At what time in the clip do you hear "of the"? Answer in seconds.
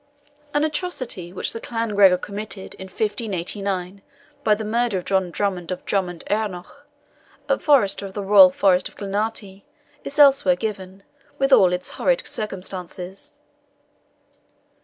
8.07-8.23